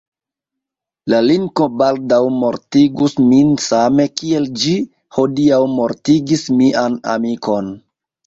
[1.11, 4.73] La linko baldaŭ mortigus min same kiel ĝi
[5.17, 7.69] hodiaŭ mortigis mian amikon.